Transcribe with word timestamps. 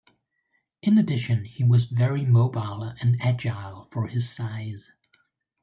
In 0.81 0.97
addition, 0.97 1.43
he 1.45 1.63
was 1.63 1.85
very 1.85 2.25
mobile 2.25 2.81
and 3.01 3.21
agile 3.21 3.85
for 3.85 4.07
his 4.07 4.27
size. 4.27 4.91